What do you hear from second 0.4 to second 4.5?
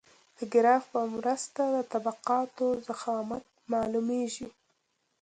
ګراف په مرسته د طبقاتو ضخامت معلومیږي